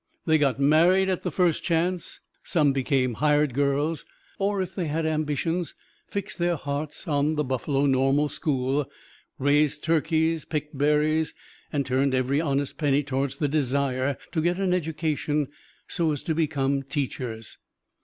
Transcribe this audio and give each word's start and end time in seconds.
They 0.25 0.39
got 0.39 0.59
married 0.59 1.09
at 1.09 1.21
the 1.21 1.29
first 1.29 1.61
chance; 1.61 2.21
some 2.43 2.73
became 2.73 3.13
"hired 3.21 3.53
girls," 3.53 4.03
or, 4.39 4.59
if 4.59 4.73
they 4.73 4.87
had 4.87 5.05
ambitions, 5.05 5.75
fixed 6.07 6.39
their 6.39 6.55
hearts 6.55 7.07
on 7.07 7.35
the 7.35 7.43
Buffalo 7.43 7.85
Normal 7.85 8.27
School, 8.27 8.89
raised 9.37 9.83
turkeys, 9.83 10.43
picked 10.43 10.75
berries, 10.75 11.35
and 11.71 11.85
turned 11.85 12.15
every 12.15 12.41
honest 12.41 12.79
penny 12.79 13.03
towards 13.03 13.35
the 13.35 13.47
desire 13.47 14.17
to 14.31 14.41
get 14.41 14.57
an 14.59 14.73
education 14.73 15.49
so 15.87 16.11
as 16.13 16.23
to 16.23 16.33
become 16.33 16.81
teachers. 16.81 17.59